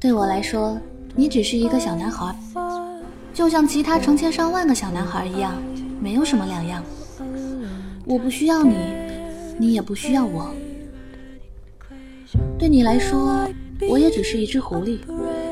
[0.00, 0.78] 对我来说，
[1.14, 2.36] 你只是一个小男孩，
[3.32, 5.54] 就像其他成千上万个小男孩一样，
[6.00, 6.82] 没有什么两样。
[8.04, 8.74] 我不需要你，
[9.58, 10.52] 你也不需要我。
[12.58, 13.48] 对你来说，
[13.88, 14.98] 我也只是一只狐狸，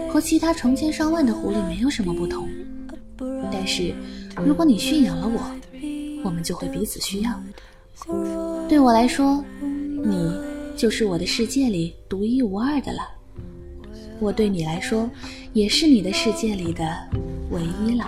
[0.08, 2.48] 和其他成千上万的狐狸没有什么不同。
[3.52, 3.94] 但是，
[4.36, 5.40] 如果你驯养了我，
[6.24, 7.30] 我们就会彼此需要。
[8.68, 10.32] 对我来说，你
[10.76, 13.00] 就是我的世界里独一无二的了。
[14.20, 15.10] 我对你来说，
[15.52, 16.96] 也是你的世界里的
[17.50, 18.06] 唯一了。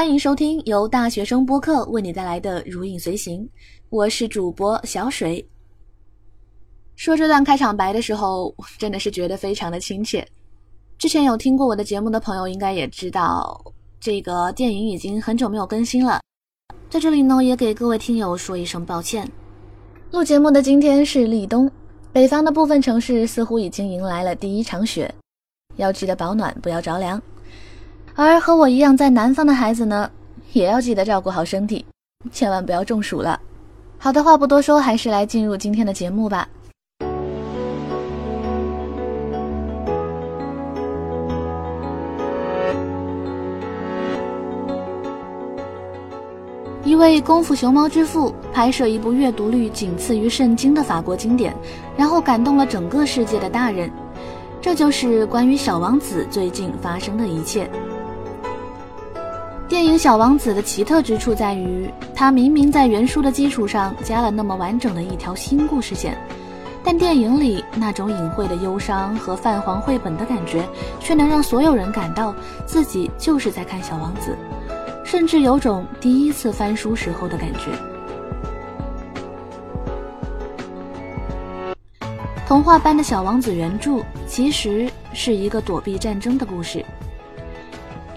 [0.00, 3.42] 欢迎收听由大学生播客为你带来的《如影随形》，
[3.90, 5.46] 我是主播小水。
[6.96, 10.26] 说这段开场白的时候，真的是觉得非常的亲切。
[10.96, 13.62] 之前有听过我的节目的朋友，应该也知道
[14.00, 16.18] 这个电影已经很久没有更新了。
[16.88, 19.30] 在这里呢，也给各位听友说一声抱歉。
[20.12, 21.70] 录节目的今天是立冬，
[22.10, 25.14] 北方的部分城市似乎已经迎来了第一场雪，
[25.76, 27.20] 要记得保暖，不要着凉。
[28.14, 30.10] 而和我一样在南方的孩子呢，
[30.52, 31.84] 也要记得照顾好身体，
[32.30, 33.40] 千万不要中暑了。
[33.98, 36.48] 好的话不多说，还是来进入今天的节目吧。
[46.82, 51.54] 一位功夫熊猫之父拍摄一部阅读率仅次于圣经的法国经典，
[51.96, 53.90] 然后感动了整个世界的大人。
[54.60, 57.70] 这就是关于小王子最近发生的一切。
[59.70, 66.18] 电影《小王子》的奇特之处在于，它明明在原书的基础上加了那么完整的一条新故事线，
[66.82, 70.68] 但电影里那种隐晦的忧伤和泛黄绘本的感觉，
[70.98, 72.34] 却能让所有人感到
[72.66, 74.36] 自己就是在看《小王子》，
[75.06, 77.70] 甚至有种第一次翻书时候的感觉。
[82.44, 86.84] 童话般的小王子原著其实是一个躲避战争的故事。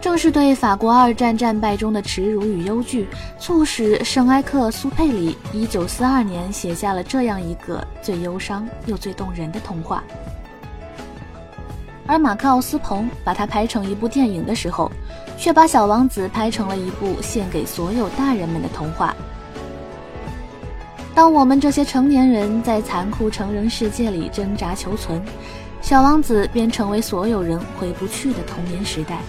[0.03, 3.07] 正是对法国二战战败中的耻辱与忧惧，
[3.39, 10.03] 促使圣埃克苏佩里1942年写下了这样一个最忧伤又最动人的童话。
[12.05, 14.91] 而马克奥斯彭把它拍成一部电影的时候，
[15.37, 19.15] 却把小王子拍成了一部献给所有大人们的童话。
[21.15, 25.23] 当我们这些成年人在残酷成人世界里挣扎求存，
[25.81, 29.19] 小王子便成为所有人回不去的童年时代。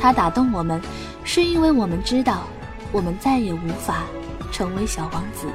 [0.00, 0.80] 它打动我们，
[1.24, 2.44] 是因为我们知道，
[2.92, 4.04] 我们再也无法
[4.52, 5.48] 成为小王子。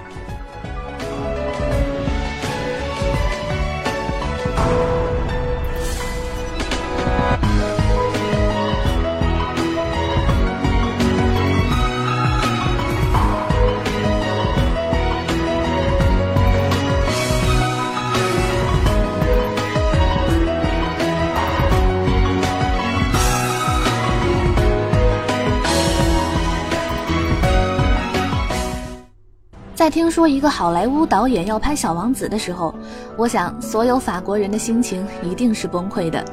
[29.84, 32.74] 在听说一个好莱坞导演要拍《小王子》的时候，
[33.18, 36.24] 我想所有法国人的心情一定是崩溃的。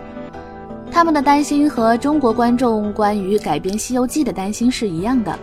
[0.88, 5.36] 他们的担心和中国观众关于改编《西游记》的担心是一样的，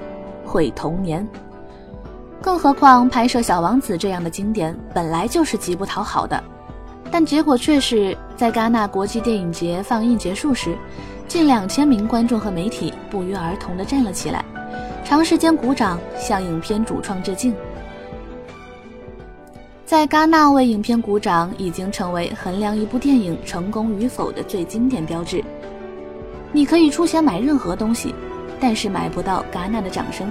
[0.45, 1.27] 毁童年。
[2.41, 6.41] 更何况拍摄《小王子》这样的经典本来就是极不讨好的，
[7.11, 10.77] 但结果却是在戛纳国际电影节放映结束时，
[11.27, 14.45] 近两千名观众和媒体不约而同地站了起来，
[15.03, 17.53] 长时间鼓掌向影片主创致敬。
[19.87, 25.41] 在戛纳为影片鼓掌，已经成为衡量一部电影成功与否的最经典标志。
[26.51, 28.13] 你可以出钱买任何东西，
[28.59, 30.27] 但是买不到戛纳的掌声。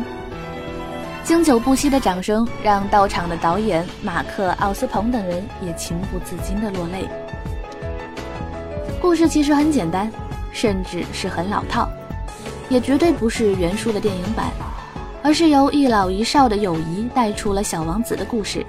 [1.24, 7.08] 经久不息的掌声让到场的导演马克·奥斯彭等人也情不自禁地落泪。
[9.00, 10.12] 故事其实很简单，
[10.52, 11.88] 甚至是很老套，
[12.68, 14.50] 也绝对不是原书的电影版，
[15.22, 18.62] 而是由一老一少的友谊带出了小王子的故事。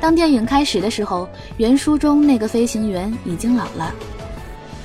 [0.00, 3.92] 当电影开始的时候，原书中那个飞行员已经老了。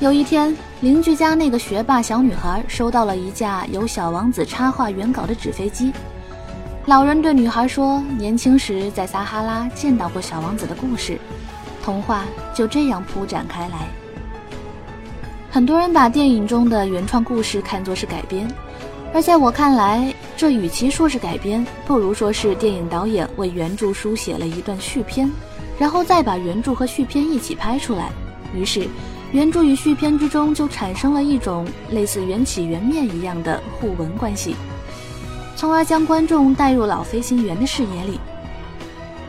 [0.01, 5.93] 有一天，邻居家那个学霸小女孩收到了一架由小王子插画原稿的纸飞机。
[6.85, 11.17] 老人对女孩说：“年轻时在撒哈拉见到过小王子的故事。”
[11.81, 13.87] 童话就这样铺展开来。
[15.49, 18.45] 很多人把电影中的原创故事看作是改编，
[19.13, 25.31] 而在我看来，这与其说是改编，不如说是电影导演为原著书写了一段续篇，
[25.79, 28.11] 然后再把原著和续篇一起拍出来。
[28.53, 28.87] 于是，
[29.31, 34.53] 原著与续篇之中就产生了一种类似缘起缘灭一样的互文关系，
[35.55, 38.19] 从而将观众带入老飞行员的视野里。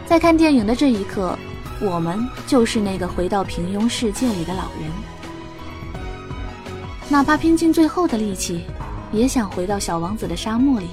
[0.05, 1.38] 在看电影的这一刻，
[1.81, 4.90] 我们就是那个回到平庸世界里的老人。
[7.08, 8.64] 哪怕拼尽最后的力气，
[9.16, 10.88] 也想回到小王子的沙漠里，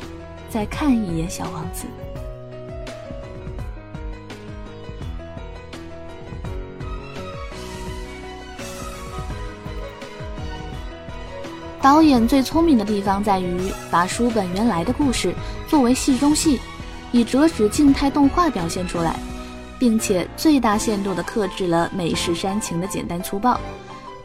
[0.50, 1.86] 再看一眼小王子。
[11.82, 15.36] 导演最聪明的地方在于把书本原来的故事
[15.68, 16.62] 作为戏中戏，
[17.12, 19.20] 以折纸静态动画表现出来，
[19.78, 23.60] 并且最大限度地克制了美式煽情的简单粗暴。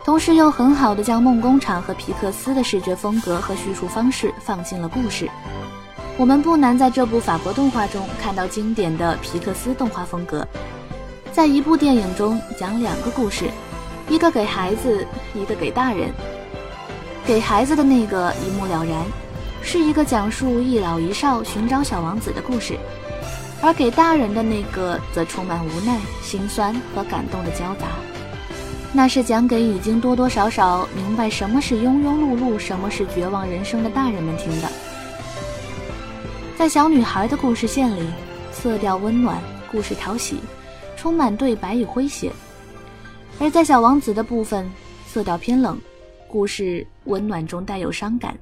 [0.08, 5.28] 同时又很好的将梦工厂和皮克斯的视觉风格和叙述方式放进了故事。
[6.16, 10.48] 我们不难在这部法国动画中看到经典的皮克斯动画风格，
[11.30, 13.50] 在一部电影中讲两个故事，
[14.08, 16.10] 一个给孩子，一个给大人。
[17.26, 19.04] 给孩子的那个一目了然，
[19.60, 22.78] 是一个讲述一老一少寻找小王子的故事，
[23.60, 27.88] 而给大人的那个则充满无奈、心酸和感动的交杂。
[28.92, 34.68] 那是讲给已经多多少少明白什么是庸庸碌碌、什么是绝望人生的大人们听的。
[36.56, 38.08] 在小女孩的故事线里，
[38.50, 39.40] 色调温暖，
[39.70, 40.40] 故事讨喜，
[40.96, 42.30] 充满对白与诙谐；
[43.38, 44.68] 而在小王子的部分，
[45.06, 45.78] 色调偏冷，
[46.26, 48.36] 故事温暖中带有伤感。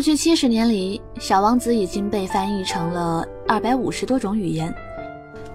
[0.00, 4.74] 过去七十年里，《小王子》已经被翻译成了二百五十多种语言。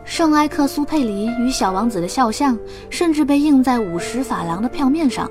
[0.03, 2.56] 圣埃克苏佩里与小王子的肖像
[2.92, 5.27] 甚至被印在五十法郎的票面上。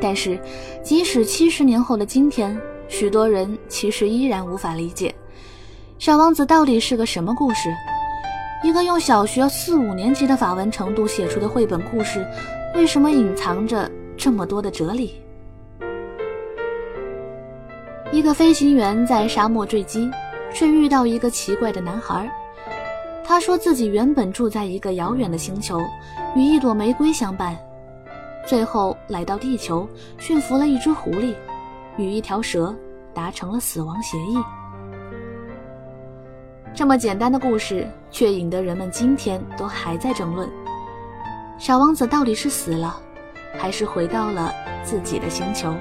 [0.00, 0.40] 但是，
[0.82, 2.58] 即使七十年后的今天，
[2.88, 5.14] 许多人其实依然无法理解，
[5.98, 7.68] 小王子到底是个什么故事。
[8.64, 12.26] 一个用小学四五年级的法文程度写出的绘本故事，
[12.74, 15.20] 为什么隐藏着这么多的哲理？
[18.12, 20.10] 一个飞行员在沙漠坠机，
[20.52, 22.30] 却遇到一个奇怪的男孩。
[23.24, 25.80] 他说自己原本住在一个遥远的星球，
[26.36, 27.56] 与一朵玫瑰相伴，
[28.46, 29.88] 最后来到地球，
[30.18, 31.34] 驯服了一只狐狸，
[31.96, 32.72] 与一条蛇
[33.12, 34.38] 达成了死亡协议。
[36.72, 40.48] 这么简单的故事，却引得人们今天都还在争论：
[41.58, 43.00] 小王子到底是死了，
[43.58, 44.54] 还是回到了
[44.84, 45.74] 自己的星球？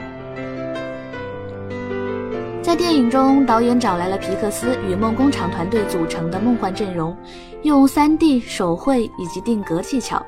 [2.65, 7.15] 在电影中，导演找来了皮克斯与梦工厂团队组成的梦幻阵容，
[7.61, 10.25] 用 3D 手绘以及定格技巧，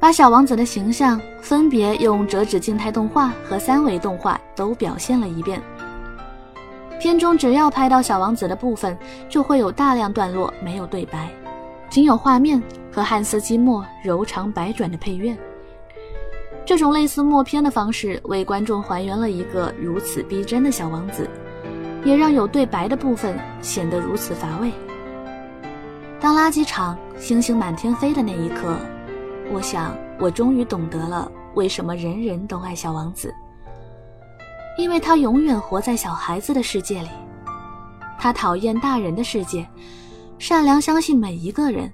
[0.00, 5.60] 把小王子的形象分别用折纸静态动画和三维动画都表现了一遍。
[6.98, 8.96] 片中只要拍到小王子的部分，
[9.28, 11.28] 就会有大量段落没有对白，
[11.90, 15.36] 仅有画面和汉斯季默柔肠百转的配乐。
[16.64, 21.28] 这种类似默片的方式，为观众还原了一个如此逼真的小王子，
[22.04, 24.70] 也让有对白的部分显得如此乏味。
[26.20, 28.76] 当垃圾场星星满天飞的那一刻，
[29.52, 33.34] 我想我终于懂得了为什么人人都爱小王子，
[34.78, 37.08] 因为他永远活在小孩子的世界里，
[38.18, 39.66] 他讨厌大人的世界，
[40.38, 41.92] 善良相信每一个人。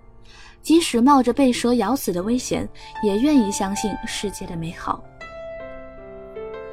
[0.60, 2.68] 即使冒着被蛇咬死的危险，
[3.02, 5.02] 也愿意相信世界的美好。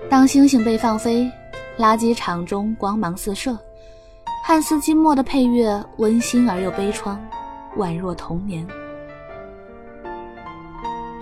[0.10, 1.32] 当星星被放飞，
[1.78, 3.58] 垃圾场中光芒四射，
[4.44, 7.18] 汉斯季默的配乐温馨而又悲怆，
[7.78, 8.66] 宛若童年。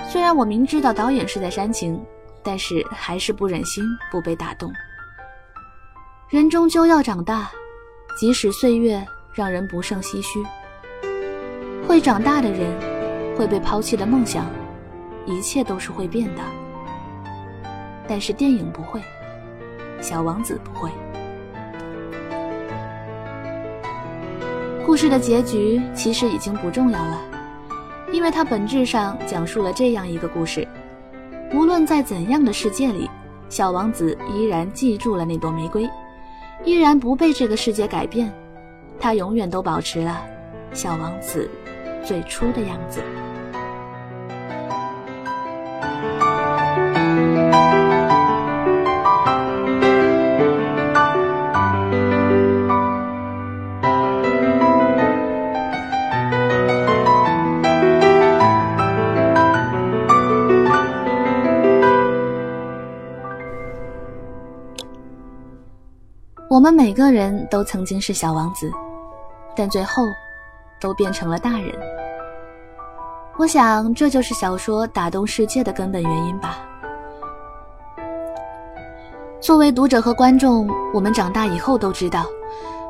[0.08, 2.00] 虽然我明知道导演是在煽情，
[2.44, 4.72] 但是还是不忍心不被打动。
[6.30, 7.50] 人终究要长大，
[8.20, 10.44] 即使岁月让人不胜唏嘘。
[11.88, 12.72] 会长大的人，
[13.36, 14.46] 会被抛弃的梦想，
[15.26, 16.42] 一切都是会变的。
[18.08, 19.02] 但是电影不会，
[20.04, 20.92] 小王子不会。
[24.86, 27.22] 故事的结局其实已经不重要了，
[28.12, 30.68] 因为它本质上讲述了这样一个故事：
[31.54, 33.10] 无论在怎样的世界里，
[33.48, 35.90] 小王子依然记住了那朵玫瑰，
[36.66, 38.32] 依然不被这个世界改变，
[39.00, 40.22] 他永远都保持了
[40.74, 41.50] 小王子。
[42.04, 43.02] 最初的样子。
[66.64, 68.72] 我们每个人都曾经是小王子，
[69.54, 70.02] 但最后
[70.80, 71.78] 都变成了大人。
[73.36, 76.60] 我想，这就是小说打动世界的根本原因吧。
[79.42, 82.28] 作为读者和观众，我们长大以后都知道，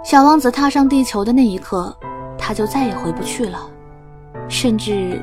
[0.05, 1.97] 小王子踏上地球的那一刻，
[2.37, 3.67] 他就再也回不去了，
[4.47, 5.19] 甚至，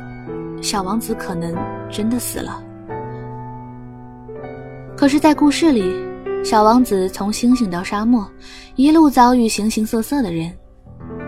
[0.61, 1.55] 小王子可能
[1.89, 2.61] 真的死了。
[4.97, 5.85] 可是，在故事里，
[6.43, 8.27] 小王子从星星到沙漠，
[8.75, 10.51] 一路遭遇形形色色的人：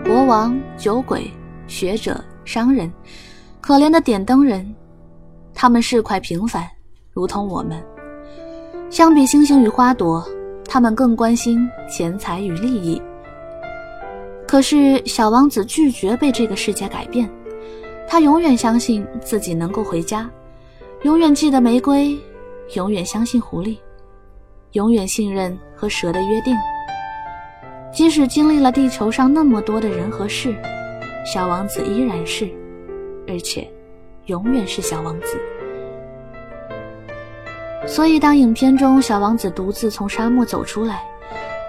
[0.03, 1.29] 国王、酒鬼、
[1.67, 2.91] 学者、商人，
[3.61, 4.73] 可怜的点灯人。
[5.53, 6.67] 他们是块平凡，
[7.11, 7.81] 如同我们。
[8.89, 10.27] 相比星星与花朵，
[10.67, 12.99] 他们更关心钱财与利益。
[14.47, 17.29] 可是，小王子拒绝被这个世界改变，
[18.07, 20.29] 他永远相信自己能够回家，
[21.03, 22.17] 永远记得玫瑰。
[22.75, 23.77] 永远相信狐狸，
[24.73, 26.55] 永远信任和蛇的约定。
[27.91, 30.55] 即使经历了地球上那么多的人和事，
[31.25, 32.49] 小王子依然是，
[33.27, 33.69] 而且，
[34.25, 35.39] 永远是小王子。
[37.85, 41.03] 所以，当影片中小王子独自从沙漠走出来，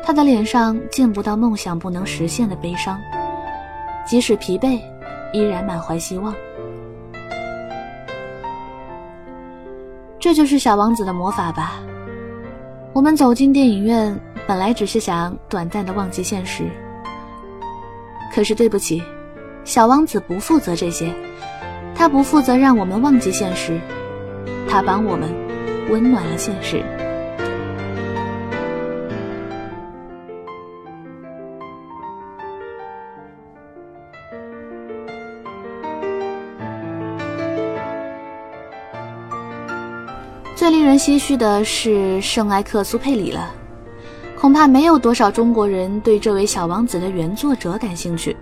[0.02, 2.98] 他的脸上见不到梦想不能实现的悲伤，
[4.06, 4.80] 即使疲惫，
[5.32, 6.34] 依然满怀希望。
[10.18, 11.74] 这就是小王子的魔法吧。
[12.94, 16.62] 我们走进电影院，本来只是想短暂的忘记现实。
[18.32, 19.02] 可是对不起，
[19.64, 21.12] 小王子不负责这些，
[21.92, 23.80] 他不负责让我们忘记现实，
[24.68, 25.28] 他帮我们
[25.90, 26.84] 温暖了现实。
[40.94, 43.52] 人唏嘘的是圣埃克苏佩里了，
[44.38, 48.36] 恐怕没有多少中国人对这位小王子的原作者感兴趣。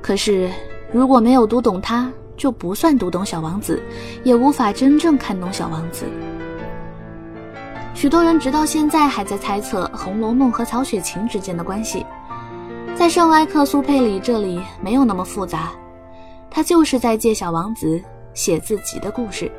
[0.00, 0.48] 可是，
[0.92, 3.82] 如果没有读懂他，就不算读懂小王子，
[4.22, 6.04] 也无法真正看懂小王子。
[7.92, 12.06] 许多人直到现在还在猜测《红楼梦》和曹雪芹之间的关系，
[12.94, 15.72] 在圣埃克苏佩里这里没有那么复杂，
[16.48, 18.00] 他就是在借小王子
[18.32, 19.50] 写自己的故事。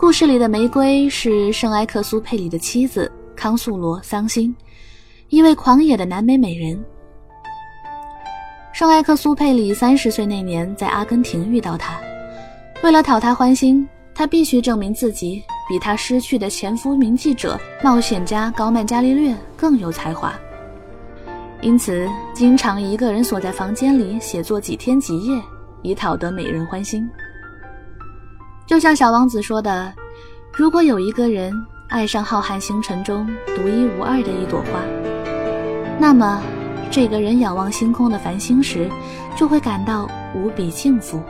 [0.00, 4.56] 故事里的玫瑰是圣埃克苏佩里的妻子康素罗桑辛，
[5.28, 6.82] 一位狂野的南美美人。
[8.72, 12.00] 圣埃克苏佩里三十岁那年在阿根廷遇到她，
[12.82, 20.32] 为了讨她欢心，他必须证明自己比他失去的前夫名记者、冒险家高曼伽利略更有才华，
[21.60, 25.38] 因此经常一个人锁在房间里写作几天几夜，
[25.82, 27.06] 以讨得美人欢心。
[28.70, 29.92] 就像小王子说的
[30.54, 31.52] ：“如果有一个人
[31.88, 34.80] 爱上浩瀚星辰中独一无二的一朵花，
[35.98, 36.40] 那么
[36.88, 38.88] 这个人仰望星空的繁星时，
[39.36, 41.20] 就会感到无比幸福。”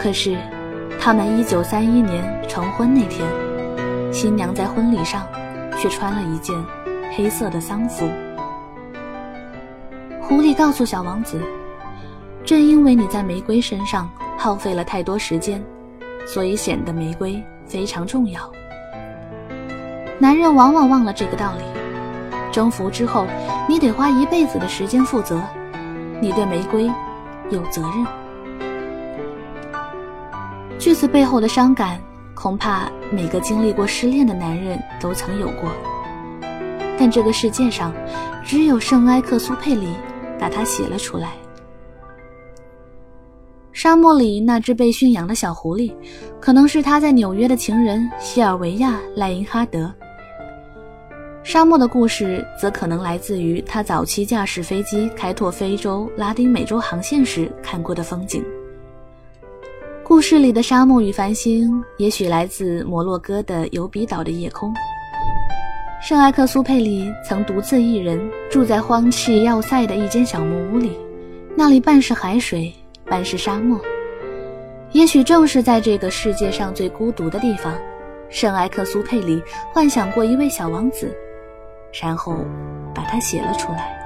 [0.00, 0.38] 可是，
[0.98, 3.30] 他们一九三一年成婚那天，
[4.10, 5.26] 新娘在婚礼上
[5.78, 6.56] 却穿了一件
[7.14, 8.08] 黑色的丧服。
[10.22, 11.38] 狐狸告诉小王子
[12.42, 15.62] ：“正因为你在玫瑰身上。”耗费了太多时间，
[16.26, 18.50] 所以显得玫瑰非常重要。
[20.18, 21.64] 男人往往忘了这个道理。
[22.52, 23.26] 征服之后，
[23.68, 25.42] 你得花一辈子的时间负责，
[26.20, 26.88] 你对玫瑰
[27.50, 28.06] 有责任。
[30.78, 31.98] 句子背后的伤感，
[32.34, 35.70] 恐怕每个经历过失恋的男人都曾有过。
[36.96, 37.92] 但这个世界上，
[38.44, 39.94] 只有圣埃克苏佩里
[40.38, 41.32] 把它写了出来。
[43.84, 45.92] 沙漠里那只被驯养的小狐狸，
[46.40, 49.92] 可能是他在纽约的情人西尔维亚·赖因哈德。
[51.42, 58.42] 沙漠的故事则可能来自于他早期驾驶飞机开拓非洲、拉丁美洲航线时看过的风景。
[60.02, 64.72] 故事里的沙漠与繁星，也许来自摩洛哥的尤比岛的夜空。
[66.00, 68.18] 圣埃克苏佩里曾独自一人
[68.50, 70.92] 住在荒弃要塞的一间小木屋里，
[71.54, 72.74] 那里半是海水。
[73.06, 73.80] 半是沙漠，
[74.92, 77.72] 也许正是在这个世界上最孤独的地方，
[78.28, 79.42] 圣埃克苏佩里
[79.72, 81.14] 幻想过一位小王子，
[82.02, 82.44] 然后
[82.94, 84.00] 把他写了出来。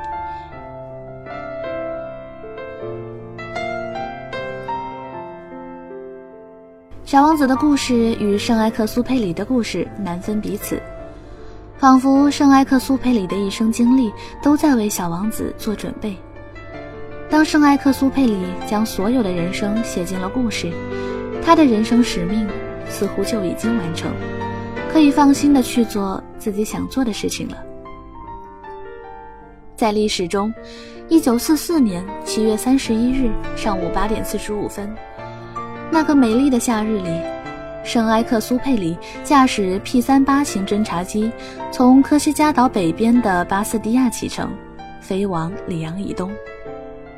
[7.05, 10.79] 小王子的故事与圣埃克苏佩里的故事难分彼此，
[11.79, 14.13] 仿佛圣埃克苏佩里的一生经历
[14.43, 16.15] 都在为小王子做准备。
[17.31, 20.73] 当圣埃克苏佩里将所有的人生写进了故事，
[21.45, 22.49] 他的人生使命
[22.89, 24.11] 似乎就已经完成。
[24.91, 27.59] 可以放心的去做自己想做的事情了。
[29.77, 30.53] 在历史中，
[31.09, 34.91] 一九四四年七月三十一日上午八点四十五分，
[35.91, 37.21] 那个美丽的夏日里，
[37.85, 41.31] 圣埃克苏佩里驾驶 P 三八型侦察机
[41.71, 44.51] 从科西嘉岛北边的巴斯蒂亚启程，
[45.03, 46.33] 飞往里昂以东，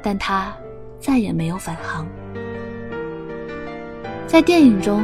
[0.03, 0.55] 但他
[0.99, 2.07] 再也没有返航。
[4.27, 5.03] 在电影中，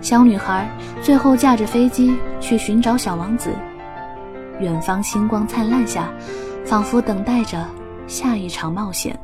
[0.00, 0.68] 小女孩
[1.02, 3.50] 最后驾着飞机去寻找小王子，
[4.60, 6.12] 远方星光灿烂下。
[6.64, 7.62] 仿佛等待着
[8.06, 9.14] 下一场冒险。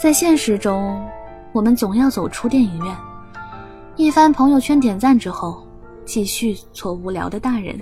[0.00, 1.04] 在现实中，
[1.50, 2.96] 我们总要走出电影院，
[3.96, 5.66] 一番朋友圈点赞之后，
[6.04, 7.76] 继续做无聊的大人，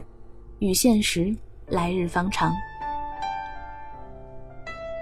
[0.58, 1.36] 与现实
[1.68, 2.50] 来日方长。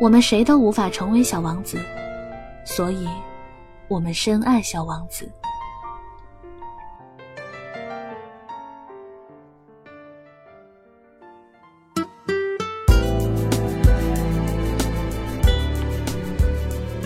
[0.01, 1.79] 我们谁都无法成为小王子，
[2.65, 3.09] 所以，
[3.87, 5.31] 我们深爱小王子。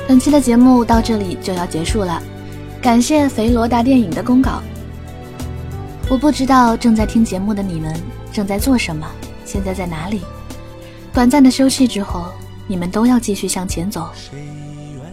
[0.09, 2.23] 本期的节目到这里就要结束了，
[2.80, 4.62] 感谢肥罗大电影的公稿。
[6.11, 7.95] 我不知道正在听节目的你们
[8.33, 9.07] 正在做什么，
[9.45, 10.23] 现在在哪里？
[11.12, 12.33] 短暂的休憩之后，
[12.69, 14.09] 你们都要继续向前走。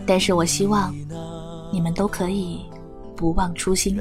[0.05, 0.93] 但是我希望
[1.71, 2.59] 你们都可以
[3.15, 3.99] 不忘初心。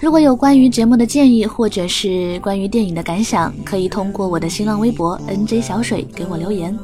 [0.00, 6.78] 如果有关于节目的建议，或者是关于电影的感想，可以通过我的新浪微博 nj 小水给我留言。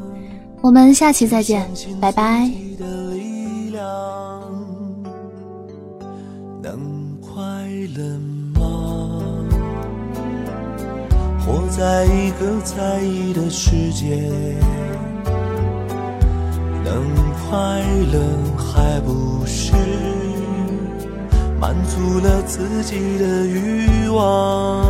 [0.62, 1.70] 我们下期再见，
[2.00, 2.50] 拜拜。
[6.62, 7.42] 能快
[7.94, 8.18] 乐
[11.76, 14.16] 在一个在意的世界，
[16.82, 18.18] 能快乐
[18.56, 19.74] 还不是
[21.60, 24.82] 满足了自己的欲望？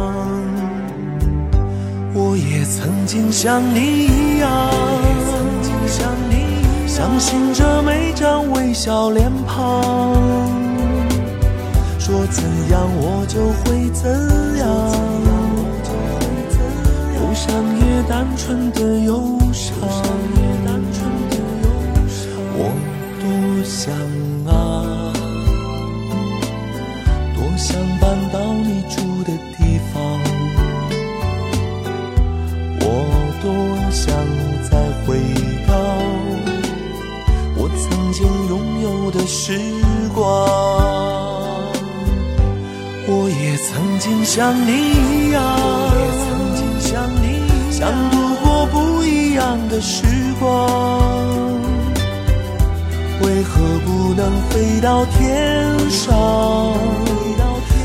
[2.14, 4.49] 我也曾经像你一样。
[6.87, 10.14] 相信着每张微笑脸庞，
[11.99, 14.09] 说怎样我就会怎
[14.59, 14.66] 样，
[17.37, 19.77] 伤也单纯的忧伤，
[22.59, 22.61] 我
[23.20, 23.25] 多
[23.62, 23.92] 想
[24.46, 24.51] 啊，
[27.35, 29.94] 多想搬到你住的地方，
[32.81, 32.85] 我
[33.42, 33.44] 多
[33.92, 34.05] 想
[34.70, 34.72] 再
[35.05, 35.07] 回
[35.68, 35.70] 到
[37.57, 38.87] 我曾经拥有。
[39.12, 39.53] 的时
[40.12, 40.25] 光，
[43.07, 45.40] 我也曾经像你一样，
[47.79, 50.03] 想度过不一样的时
[50.41, 50.67] 光。
[53.21, 56.73] 为何不能飞到天上，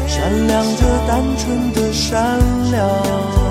[0.08, 2.40] 闪亮着单纯的善
[2.72, 3.51] 良？